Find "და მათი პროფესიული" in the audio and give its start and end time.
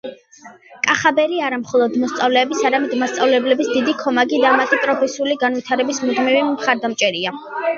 4.47-5.39